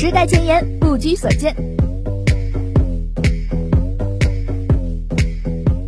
[0.00, 1.54] 时代前沿，不拘所见。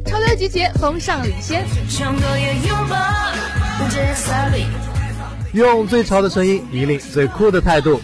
[0.05, 1.65] 潮流集结，风尚领先。
[5.55, 8.03] 用最潮的声音引领最酷的态度。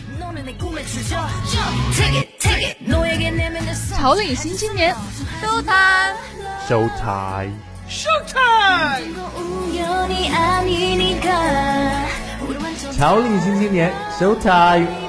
[3.95, 4.97] 潮领新青年
[5.43, 6.17] ，Show time。
[6.67, 7.53] Show time。
[7.87, 9.13] Show time。
[12.97, 15.08] 潮领新青年，Show time。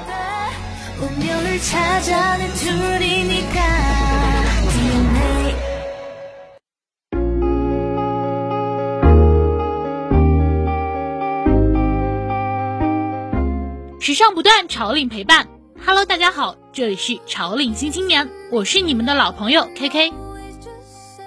[13.98, 15.48] 时尚不断，潮领陪伴。
[15.86, 20.12] Hello，大家好，这里是潮领新青年，我是你们的老朋友 KK。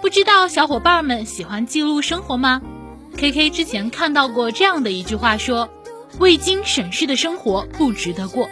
[0.04, 2.62] 不知道小伙伴们喜欢记录生活吗
[3.18, 5.68] ？KK 之前看到过这样的一句话，说
[6.20, 8.48] 未经审视的生活不值得过，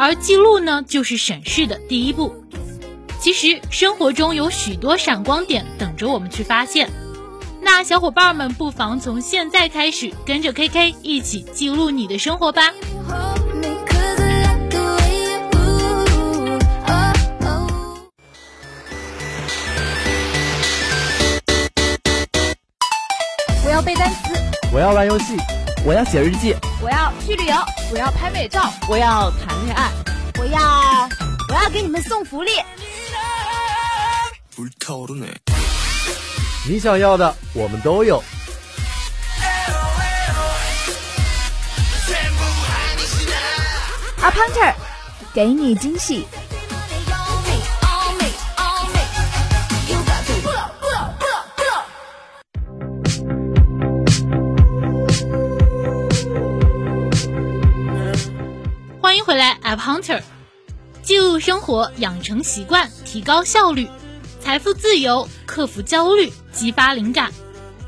[0.00, 2.32] 而记录呢，就是审视的第一步。
[3.18, 6.88] 其实生活中有许多闪光点等着我们去发现，
[7.60, 12.72] 那小伙伴们不妨从现在开始跟着 KK 一起记录你的生活吧。
[23.64, 24.32] 我要背单词，
[24.72, 25.36] 我要玩游戏，
[25.84, 27.54] 我要写日记，我要去旅游，
[27.92, 29.90] 我要拍美照，我要谈恋爱，
[30.38, 31.08] 我要
[31.48, 32.50] 我要给你们送福利。
[36.68, 38.22] 你想要的我们都有。
[44.20, 44.74] 阿 Punter，
[45.32, 46.26] 给你惊喜。
[59.68, 60.22] ，App Hunter，
[61.02, 63.90] 记录生活，养成习惯，提高效率，
[64.40, 67.30] 财富自由，克服焦虑，激发灵感。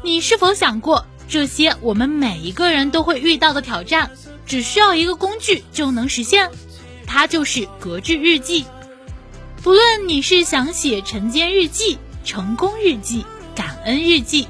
[0.02, 4.10] 你是否想过，这些我们每一个人都会遇到的挑战，
[4.44, 6.50] 只需要一个工具就能实现？
[7.06, 8.66] 它就是格致日记。
[9.62, 11.96] 不论你是想写晨间日记、
[12.26, 13.24] 成功日记、
[13.54, 14.48] 感恩日记，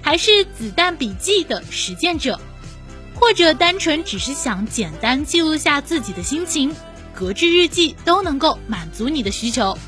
[0.00, 2.40] 还是子弹笔记的实践者。
[3.22, 6.74] 或者单纯只是想简单记录下自己的心情，
[7.14, 9.78] 格致日记都能够满足你的需求。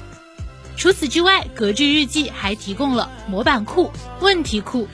[0.77, 3.91] 除此之外，格致日记还提供了模板库、
[4.21, 4.87] 问题库、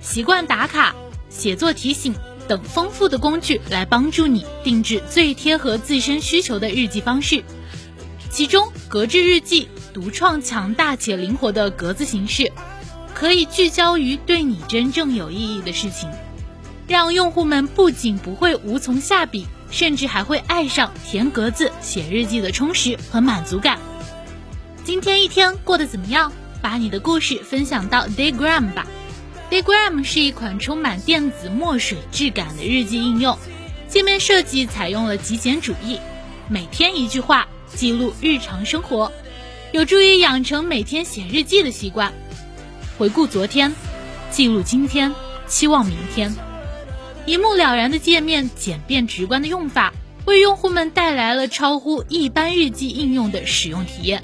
[0.00, 0.94] 习惯打卡、
[1.28, 2.14] 写作提醒
[2.46, 7.42] 等丰富的工具，来帮助你定制最贴合自身需求的日记方式。
[8.30, 12.52] 其中，格致日记独创强大且灵活的格子形式，
[13.12, 16.08] 可以聚焦于对你真正有意义的事情。
[16.88, 23.78] 让用户们不仅不会无从下笔，甚至还会爱上填格子、写日记的充实和满足感。
[24.84, 26.32] 今天一天过得怎么样？
[26.62, 28.86] 把你的故事分享到 Daygram 吧。
[29.50, 33.38] Daygram 是一款充满电子墨水质感的日记应用，
[33.86, 36.00] 界面设计采用了极简主义，
[36.48, 39.12] 每天一句话记录日常生活，
[39.72, 42.10] 有助于养成每天写日记的习惯。
[42.96, 43.72] 回顾昨天，
[44.30, 45.14] 记录今天，
[45.46, 46.47] 期望明天。
[47.28, 49.92] 一目了然的界面，简便直观的用法，
[50.24, 54.22] 为用户们带来了超乎一般日记应用的使用体验。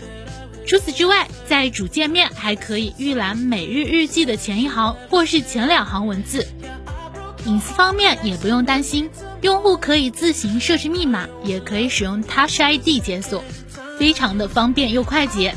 [0.67, 6.49] 除此之外，在主界面还可以预览每日日记的前一行或是前两行文字。
[7.45, 9.11] 隐私方面也不用担心，
[9.43, 13.45] 用户可以自行设置密码，也可以使用 Touch ID 解锁，
[13.99, 15.55] 非常的方便又快捷。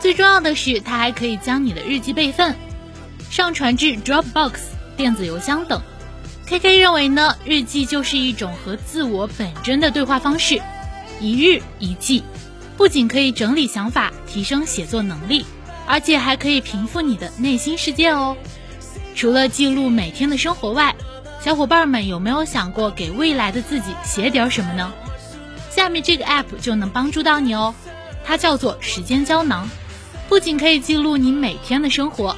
[0.00, 2.56] 最重要的是，它还可以将你的日记备份
[3.28, 4.52] 上传至 Dropbox
[4.96, 5.82] 电子邮箱等。
[6.46, 10.60] K K 认为呢，日记就是一种和自我本真的对话方式，
[11.18, 12.22] 一日一记，
[12.76, 15.46] 不仅可以整理想法、提升写作能力，
[15.86, 18.36] 而且还可以平复你的内心世界哦。
[19.14, 20.94] 除了记录每天的生活外，
[21.40, 24.92] 小伙伴们有没有想过给未来的自己写点什么呢？
[25.70, 27.74] 下面这个 App 就能帮助到你哦，
[28.22, 29.66] 它叫做时间胶囊，
[30.28, 32.36] 不仅可以记录你每天的生活，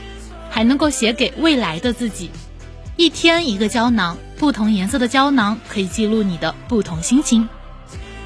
[0.49, 2.31] 还能够写给未来的自己。
[2.97, 7.47] 一天一个胶囊，不同颜色的胶囊可以记录你的不同心情。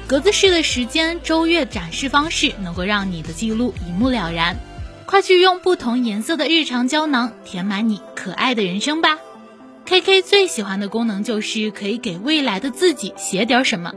[0.07, 4.57] 格子式的时间周月展示方式能够让你的记录一目了然。
[5.05, 9.19] 快去用不同颜色的日常胶囊填满你可爱的人生吧
[9.85, 13.91] ！K K 最喜欢的功能就是可以给未来的自己写点什么，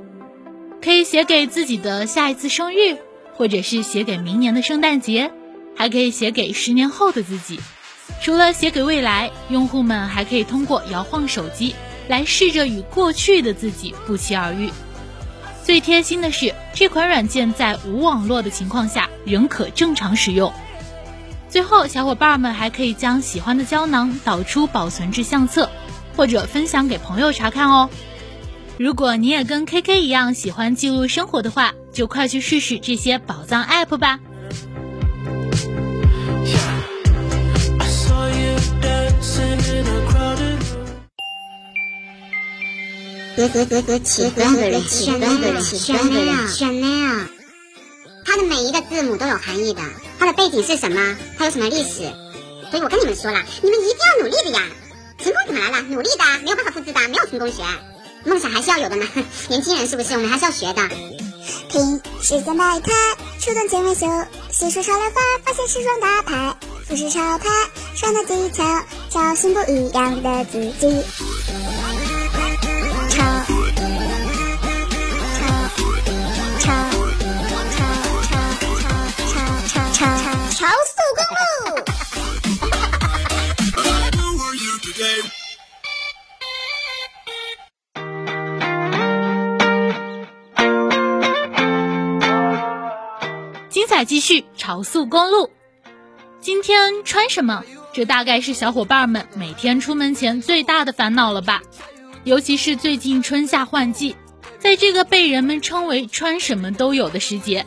[0.82, 2.98] 可以写给自己的下一次生日，
[3.34, 5.30] 或者是写给明年的圣诞节，
[5.76, 7.60] 还可以写给十年后的自己。
[8.22, 11.74] 除了写给未来，用户们还可以通过摇晃手机
[12.08, 14.70] 来试着与过去的自己不期而遇。
[15.62, 20.52] 最贴心的是，这款软件在无网络的情况下仍可正常使用。
[21.48, 25.70] 最后，小伙伴们还可以将喜欢的胶囊导出保存至相册，
[26.16, 27.88] 或者分享给朋友查看哦。
[28.76, 34.18] 如果你也跟 KK 一样喜欢记录生活的话，就快去试试这些宝藏 App 吧。
[43.36, 47.26] 格格格格起端的人，起端的人，起端的人，Chanel。
[48.24, 49.82] 它的每一个字母都有含义的，
[50.20, 51.16] 它的背景是什么？
[51.36, 52.12] 它有什么历史？
[52.70, 54.62] 所以我跟你们说了，你们一定要努力的呀！
[55.18, 55.82] 成功怎么来了？
[55.82, 57.62] 努力的，没有办法复制的，没有成功学。
[58.24, 59.04] 梦想还是要有的呢，
[59.48, 60.14] 年轻人是不是？
[60.14, 60.88] 我们还是要学的。
[61.68, 62.92] 听时间百态，
[63.40, 64.06] 出动健美秀，
[64.52, 66.56] 细数潮流法，发现时装大牌，
[66.86, 67.48] 服饰潮牌，
[67.96, 68.64] 穿搭技巧，
[69.10, 71.02] 找寻不一样的自己。
[93.84, 95.50] 精彩继续，潮速公路。
[96.40, 97.62] 今天穿什么？
[97.92, 101.60] 这大概是小伙伴们每天出门前最大的烦恼了吧？
[102.24, 104.16] 尤其是最近春夏换季，
[104.58, 107.66] 在这个被人们称为“穿什么都有”的时节，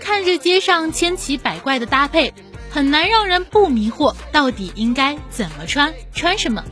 [0.00, 2.32] 看着街上千奇百怪的搭配，
[2.70, 6.64] 很难让人不迷惑，到底应该怎么穿，穿什么？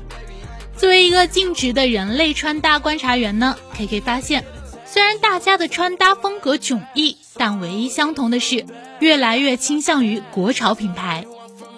[0.75, 4.42] 作为一个尽职的人类穿搭观察员呢，K K 发现，
[4.88, 8.65] 虽然大家的穿搭风格迥异，但唯一相同的是，
[9.00, 11.27] 越来越倾向于国潮品牌。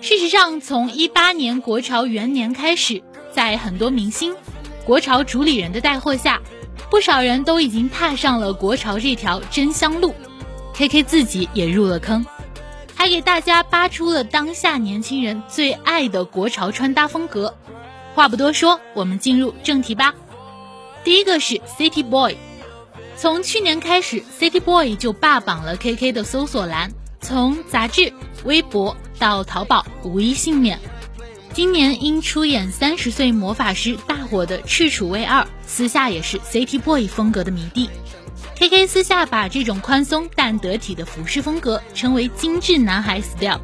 [0.03, 3.03] 事实上，从一八年国潮元年开始，
[3.33, 4.37] 在很多明星、
[4.85, 6.41] 国潮主理人的带货下，
[6.91, 10.15] 不少人都已经踏上了国潮这条真香路。
[10.75, 12.25] K K 自己也入了坑，
[12.95, 17.53] 还给大家扒出了当下年轻人最爱的国潮穿搭风格。
[18.15, 20.15] 话不多说，我们进入正题吧。
[21.03, 22.37] 第一个是 City Boy，
[23.20, 28.12] 从去年开始，City Boy 就霸榜了 KK 的搜索栏，从杂志、
[28.44, 30.79] 微博到淘宝无一幸免。
[31.53, 37.91] 今年因出演《三十岁魔法师》大火的赤楚卫二，私下也是 City Boy 风格的迷弟。
[38.55, 43.61] KK 私下把这种宽松但得体的服饰风格称为精致男孩 style。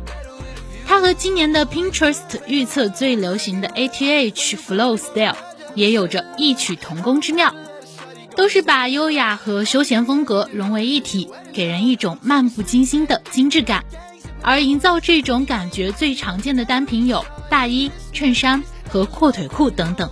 [0.84, 5.36] 它和今年的 Pinterest 预测最流行的 ATH Flow Style
[5.76, 7.54] 也有着异曲同工之妙，
[8.36, 13.84] 都是把优雅和休闲风格融为一体，给人一种漫不经心的精致感。
[14.42, 20.10] 而营造这种感觉最常见的单品有大衣、衬衫和阔腿裤等等。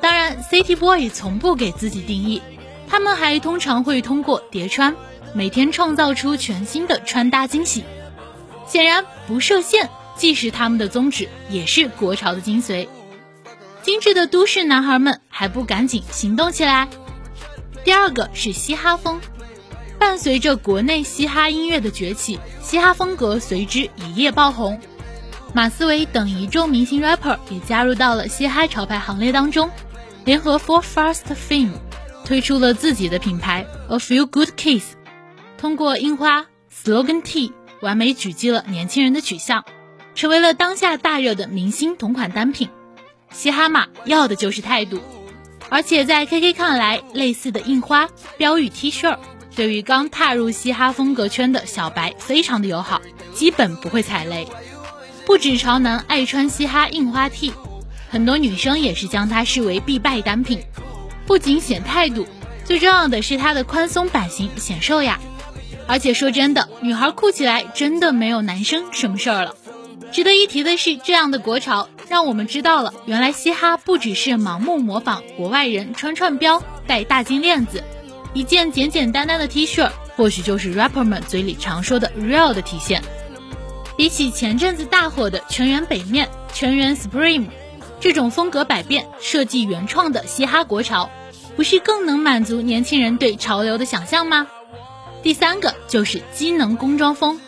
[0.00, 2.42] 当然，City Boy 从不给自己定义，
[2.88, 4.96] 他们还通常会通过叠穿，
[5.34, 7.84] 每天创造出全新的穿搭惊喜。
[8.66, 12.88] 显然，不设限既是他们的宗旨，也是国潮的精髓。
[13.82, 16.88] 精致的都市男孩们还不赶紧行动起来？
[17.84, 19.20] 第二个是嘻哈风，
[19.98, 24.80] 伴随着国内嘻哈音乐的崛起，嘻哈风格随之一夜爆红。
[25.52, 29.70] 马思唯等一众明星 rapper 也加入到了嘻哈潮牌行列当中，
[30.24, 31.74] 联合 For Fast Fame
[32.24, 34.84] 推出了自己的品牌 A Few Good Kids，
[35.58, 37.52] 通过印花 Slogan T。
[37.80, 39.62] 完美狙击了年轻人的取向，
[40.14, 42.70] 成为了当下大热的明星同款单品。
[43.30, 45.00] 嘻哈嘛，要的就是态度。
[45.68, 49.16] 而且在 KK 看来，类似的印花、标语、T 恤，
[49.56, 53.00] 对于刚踏入嘻哈风格圈的小白非常的友好，
[53.34, 54.46] 基本不会踩雷。
[55.26, 57.52] 不止潮男爱穿嘻哈印花 T，
[58.08, 60.62] 很多女生也是将它视为必败单品。
[61.26, 62.26] 不仅显态度，
[62.64, 65.18] 最重要的是它的宽松版型显瘦呀。
[65.86, 69.56] 而且说真的，女孩酷起来真的没有男生什么事儿了。
[70.12, 77.82] 值得一提的是，这样的国潮让我们知道了，原来嘻哈不只是盲目模仿国外人穿串标、戴大金链子，
[78.34, 83.02] 一件简简单单的 T 恤，或许就是 rapper 们嘴里常说的 real 的体现。
[83.96, 87.46] 比起前阵子大火的全员北面、全员 Supreme
[88.00, 91.10] 这种风格百变、设计原创的嘻哈国潮，
[91.56, 94.48] 不是更能满足年轻人对潮流的想象吗？
[95.22, 97.40] 第三个就是机能工装风。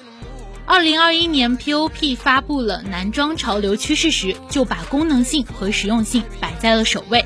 [0.67, 7.25] 二零二一年，POP 发布了男装潮流趋势时，就把功能性和实用性摆在了首位。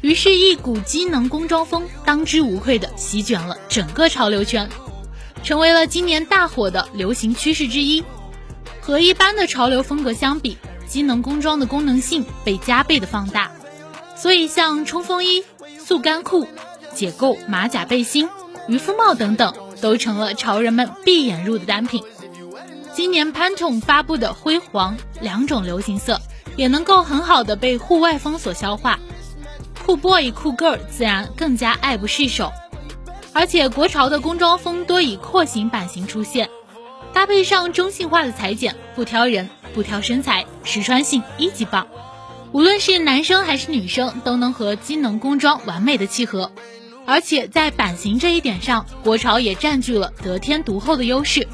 [0.00, 4.70] 于是，一股机能工装风当之无愧的席卷了整个潮流圈，
[5.42, 8.04] 成为了今年大火的流行趋势之一。
[8.80, 13.50] 和一般的潮流风格相比，机能工装的功能性被加倍的放大。
[14.16, 15.42] 所以，像冲锋衣、
[15.84, 16.46] 速干裤、
[16.94, 18.28] 解构马甲背心。
[18.68, 22.04] 渔夫帽等等，都成了潮人们闭眼入的单品。
[22.94, 26.20] 今年 Pantone 发布的灰黄两种流行色，
[26.56, 28.98] 也能够很好的被户外风所消化。
[29.82, 32.52] 酷 boy 酷 girl 自然更加爱不释手。
[33.32, 36.50] 而且国潮的工装风多以廓形版型出现，
[37.14, 41.86] 搭配上中性化的裁剪，不挑人，不挑身材，实穿性一级棒。
[42.52, 46.52] 无论是男生还是女生，都能和机能工装完美的契合。
[47.06, 51.48] 而且在版型这一点上，国潮也占据了得天独厚的优势。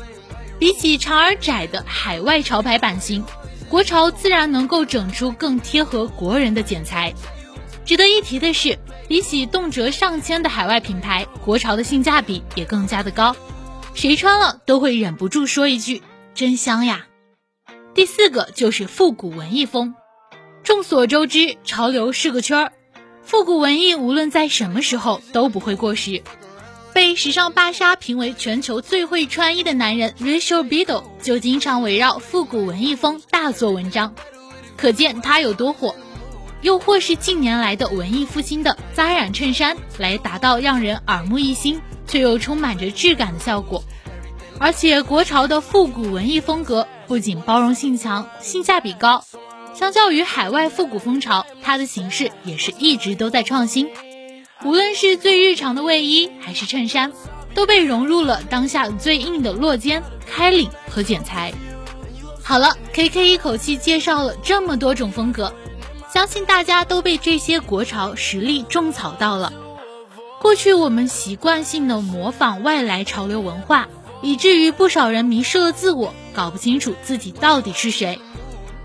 [0.59, 3.25] 比起长而窄的海外潮牌版型，
[3.69, 7.15] 国潮自然能够整出更贴合国人的剪裁。
[7.85, 8.79] 值得一提的是。
[9.09, 13.35] 比起动辄上千的海外品牌，国潮的性价比也更加的高，
[13.95, 16.03] 谁穿了都会忍不住说一句
[16.35, 17.07] 真香呀。
[17.95, 19.95] 第四个就是复古文艺风。
[20.63, 22.73] 众所周知，潮流是个圈儿，
[23.23, 26.23] 复古文艺无论在什么时候都不会过时。
[26.95, 34.15] 被时尚芭莎评为全球最会穿衣的男人 Rachel Biddle 就经常围绕复古文艺风大做文章，
[34.77, 35.95] 可见他有多火。
[36.61, 43.85] 又或是近年来的文艺复兴的扎染衬衫，来达到让人耳目一新却又充满着质感的效果。
[44.59, 49.25] 而且国潮的复古文艺风格不仅包容性强、性价比高，
[49.73, 53.89] 相较于海外复古风潮，它的形式也是一直都在创新。
[54.65, 57.13] 无论是最日常的卫衣还是衬衫，
[57.55, 61.53] 都被融入了当下最硬的落肩、开领和剪裁。
[62.43, 65.55] 好了，K K 一口气介绍了这么多种风格。
[66.13, 69.53] 相信大家都被这些国潮实力种草到了。
[70.41, 73.87] 过去我们习惯性的模仿外来潮流文化，
[74.23, 78.19] 以至于不少人迷失了自我，搞不清楚自己到底是谁。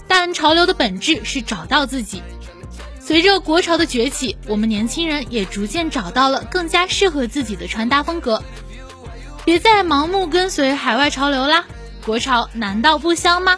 [0.08, 2.22] 但潮流的本质是找到自己。
[3.05, 8.41] 随着国潮的崛起，我们年轻人也逐渐找到了更加适合自己的穿搭风格。
[9.43, 11.65] 别再盲目跟随海外潮流啦，
[12.05, 13.57] 国潮难道不香吗？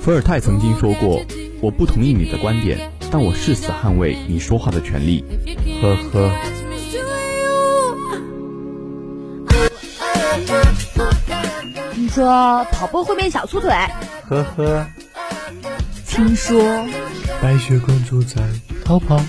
[0.00, 1.22] 伏尔泰曾经说过
[1.62, 5.24] ：“我不同意你的观点，但我誓死捍卫你说话的权利。”
[5.80, 6.57] 呵呵。
[12.08, 13.70] 听说跑步会变小粗腿。
[14.30, 14.86] 呵呵。
[16.06, 16.58] 听说
[17.42, 18.40] 白雪公主在
[18.82, 19.20] 逃跑。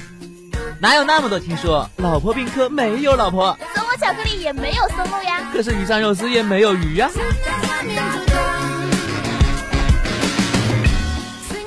[0.80, 1.90] 哪有那么多听说？
[1.98, 3.58] 老婆宾客没有老婆。
[3.76, 5.42] 松露巧克力也没有松露呀。
[5.52, 7.10] 可是鱼香肉丝也没有鱼呀。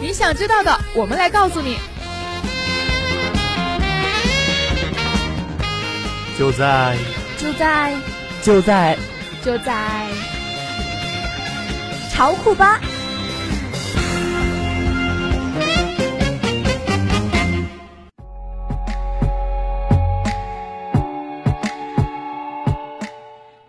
[0.01, 1.77] 你想知道的，我们来告诉你。
[6.39, 6.97] 就在
[7.37, 7.95] 就在
[8.43, 8.97] 就在
[9.45, 10.09] 就在
[12.13, 12.79] 潮酷吧。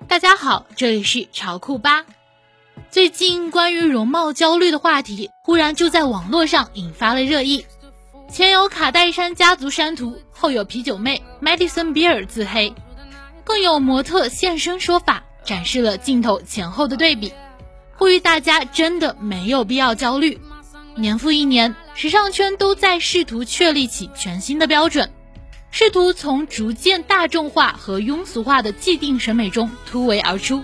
[0.10, 2.06] 大家好，这里是潮酷吧。
[2.92, 7.66] 最近关于容貌焦虑的话题，忽然就在网络上引发了热议。
[8.30, 12.74] 前有卡戴珊家族删图，后有啤酒妹 Madison Beer 自黑，
[13.46, 17.34] 更有模特现身说法，展示了镜头前后的对比，
[17.98, 20.40] 呼吁大家真的没有必要焦虑。
[20.96, 25.12] 年复一年，时尚圈都在试图确立起全新的标准。
[25.72, 30.64] 试图从逐渐大众化和庸俗化的既定审美中突围而出。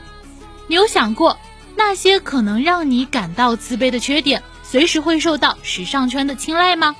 [0.67, 1.39] 你有想过，
[1.75, 6.95] 那些可能让你感到自卑的缺点，随时会受到时尚圈的青睐吗？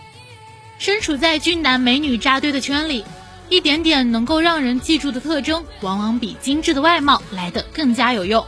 [0.79, 3.05] 身处在俊男美女扎堆的圈里，
[3.50, 8.43] 一点点能够让人记住的特征，往往比精致的外貌来得更加有用。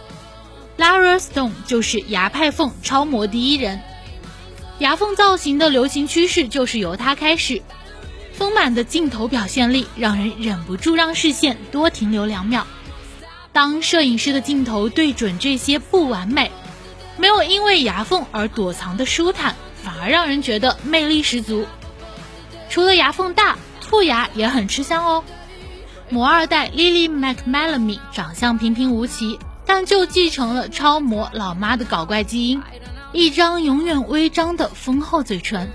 [0.78, 3.80] Lara Stone 就是牙派凤超模第一人，
[4.80, 7.62] 牙缝造型的流行趋势就是由她开始。
[8.34, 12.66] 丰满的镜头表现力让人忍不住让视线多停留两秒。
[13.52, 16.50] 当摄影师的镜头对准这些不完美，
[17.18, 21.68] 没有因为牙缝而躲藏的舒坦，反而让人觉得魅力十足。
[22.70, 25.24] 除了牙缝大，兔牙也很吃香哦。
[26.10, 29.38] 模二代 Lily McMellamy 长相平平无奇，
[29.74, 32.62] 但就继承了超模老妈的搞怪基因，
[33.14, 35.72] 一张永远微张的丰厚嘴唇，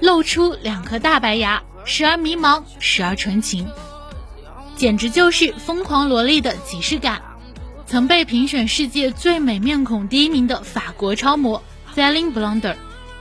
[0.00, 1.62] 露出两颗大白牙。
[1.84, 3.68] 时而迷茫，时而纯情，
[4.74, 7.22] 简直就是疯狂萝莉的即视感。
[7.86, 11.62] 曾被评选世界最美面孔第一名的法国超模
[11.94, 12.74] Celine Blonder，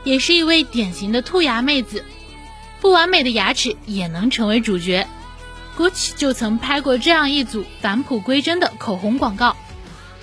[0.03, 2.03] 也是一位典型的兔牙妹子。
[2.81, 5.07] 不完美的牙齿也能成为主角。
[5.77, 9.55] Gucci 就曾拍过这样一组返璞归真的口红广告，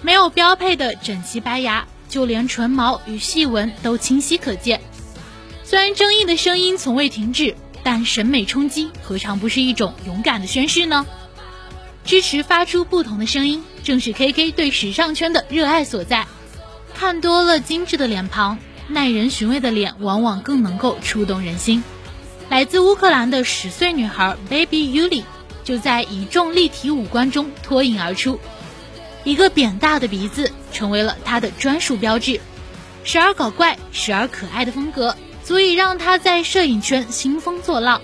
[0.04, 1.88] 没有标配的整齐白牙。
[2.06, 4.80] 就连唇毛与细纹都清晰可见。
[5.64, 11.06] 虽然争议的声音从未停止，但审美冲击何尝不是一种勇敢的宣誓呢？
[12.04, 16.28] 支持发出不同的声音，正是 KK 对时尚圈的热爱所在。
[16.94, 21.82] 看多了精致的脸庞，耐人寻味的脸往往更能够触动人心。
[22.48, 25.24] 来自乌克兰的十岁女孩 Baby Yuli
[25.64, 28.38] 就在一众立体五官中脱颖而出，
[29.24, 32.40] 一个扁大的鼻子成为了她的专属标志，
[33.02, 38.00] 时而搞怪，时而可爱的风格，足以让她在摄影圈兴风作浪。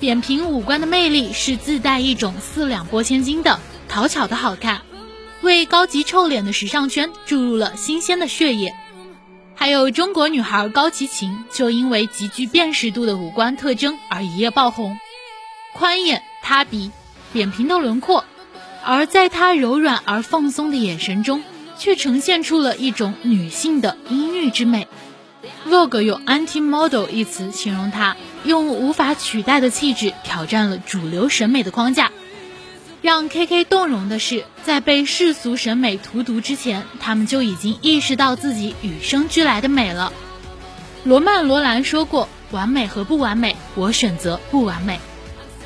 [0.00, 4.82] 扁平五官的魅力是自带一种四两拨千斤的讨巧的好看，
[5.42, 8.72] 为高级臭脸的时尚圈注入了新鲜的血液。
[9.56, 14.96] 还有中国女孩高齐琴，就因为极具辨识度的五官特征而一夜爆红，
[15.74, 16.92] 宽眼、塌鼻、
[17.32, 18.24] 扁平的轮廓，
[18.84, 21.42] 而在她柔软而放松的眼神中，
[21.78, 24.88] 却呈现出了一种女性的阴郁之美。
[25.68, 32.10] Vogue 用 “anti model” 一词形容她，用无法取代的气质挑战了主流审美的框架。
[33.00, 40.12] 让 KK 动容的是，在被世俗审美荼毒之前，他们就已经意识到自己与生俱来的美了。
[41.04, 44.98] 罗曼·罗兰说过：“完美和不完美，我选择不完美，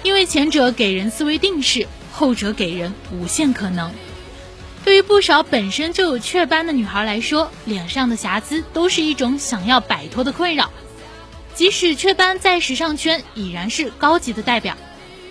[0.03, 3.91] 因为前者给人思维定式，后者给人无限可能。”
[4.85, 10.71] 对于不少本身就有雀斑的女孩来说，脸上的瑕疵都是一种想要摆脱的困扰。
[11.55, 14.77] 即使雀斑在时尚圈已然是高级的代表。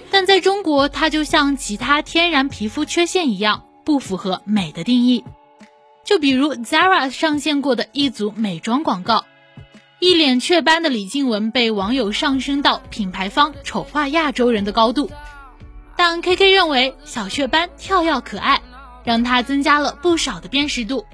[0.09, 5.23] 但在中国，它就像其他天然皮肤缺陷一样，不符合美的定义。
[6.03, 9.25] 就比如 Zara 上线过的一组美妆广告，
[9.99, 15.11] 一脸雀斑的李静雯被网友上升到品牌方丑化亚洲人的高度。
[16.03, 18.59] 但 KK 认为小雀斑跳跃可爱，
[19.03, 21.05] 让它增加了不少的辨识度。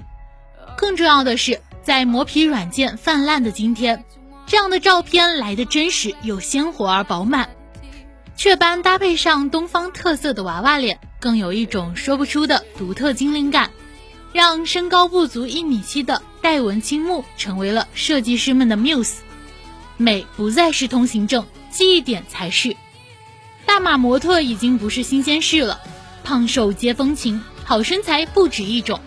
[0.78, 4.02] 更重要的是，在磨皮软件泛滥的今天，
[4.46, 7.50] 这样的照片来的真实又鲜活而饱满。
[8.34, 13.70] 雀斑搭配上东方特色的娃娃脸，更有一种说不出的独特精灵感，
[14.32, 19.16] 让身高不足一米七的戴文青木成为了设计师们的 muse。
[19.98, 22.74] 美不再是通行证，记忆点才是。
[23.68, 25.78] 大码模特已经不是新鲜事了，
[26.24, 28.98] 胖瘦皆风情，好身材不止一种。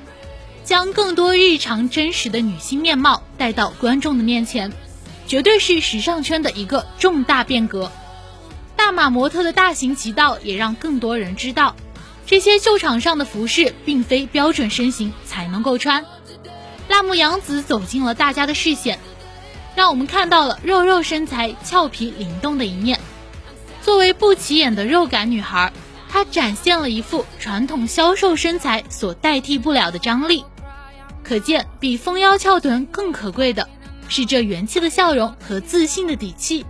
[0.63, 4.71] 将更多日常真实的女性面貌带到观众的面前，
[5.26, 7.91] 绝对是时尚圈的一个重大变革。
[8.76, 11.76] 大码模特的大行其道，也让更多人知道，
[12.28, 16.06] 这些秀场上的服饰并非标准身形才能够穿。
[16.88, 19.00] 辣目洋子走进了大家的视线，
[19.76, 23.00] 让我们看到了肉肉身材、俏皮灵动的一面。
[23.82, 25.72] 作为不起眼的肉感女孩，
[26.10, 30.46] 她展现了一副传统消瘦身材所代替不了的张力。
[31.24, 33.67] 可见，比丰腰翘臀更可贵的
[34.08, 36.65] 是这元气的笑容和自信的底气。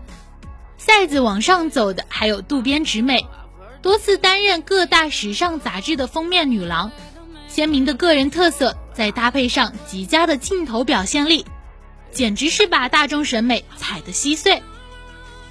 [0.78, 3.26] 赛子往上走的还有渡边直美，
[3.82, 6.92] 多次担任各大时尚杂志的封面女郎，
[7.48, 11.46] 鲜明的个人特色再搭配上极佳的镜头表现力，
[12.12, 14.62] 简直是把大众审美踩得稀碎。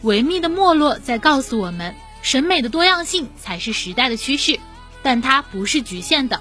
[0.02, 4.58] 维密的没落在告诉我们，审美的多样性才是时代的趋势，
[5.02, 6.40] 但它不是局限的，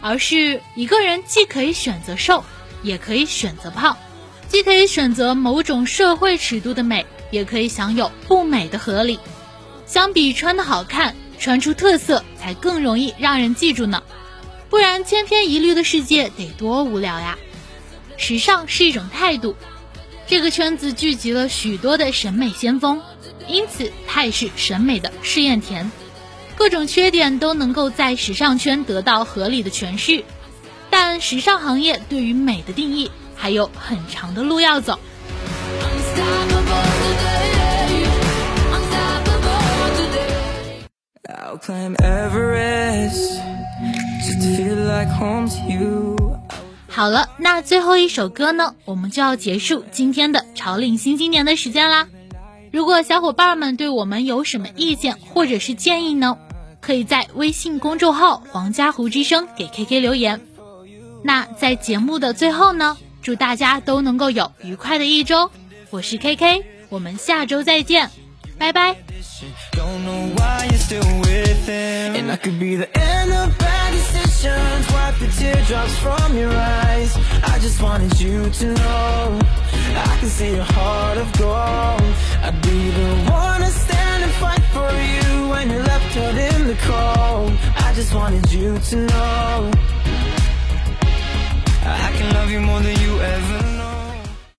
[0.00, 2.44] 而是一个人既可以选择瘦，
[2.82, 3.96] 也可以选择胖，
[4.48, 7.04] 既可以选择某种社会尺度的美。
[7.32, 9.18] 也可以享有不美的合理。
[9.84, 14.00] 相比穿的好看，穿出特色才更容易让人记住呢。
[14.70, 17.36] 不然千篇一律的世界得多无聊呀！
[18.16, 19.56] 时尚是一种态度，
[20.28, 23.00] 这个圈子聚集了许多的审美先锋，
[23.46, 25.90] 因此它也是审美的试验田。
[26.56, 30.24] 各种缺点都能够在时尚圈得到合理的诠释，
[30.90, 34.98] 但时尚行业对于美的定义还有很长的路要走。
[46.96, 52.08] 好了，那最后一首歌呢，我们就要结束今天的潮令新今年的时间啦。
[52.72, 56.38] 如果小伙伴们对我们有什么意见或者是建议呢，
[56.80, 60.40] 可以在微信公众号“黄家湖之声”给 KK 留言。
[61.22, 65.50] 那在节目的最后呢，祝大家都能够有愉快的一周。
[65.90, 68.08] 我是 KK，我们下周再见，
[68.56, 68.96] 拜拜。
[74.92, 77.16] Wipe the teardrops from your eyes.
[77.52, 79.38] I just wanted you to know
[80.10, 82.14] I can see your heart of gold.
[82.46, 86.66] I'd be the one to stand and fight for you When you're left out in
[86.66, 87.52] the cold.
[87.86, 89.70] I just wanted you to know
[91.88, 92.96] I can love you you more than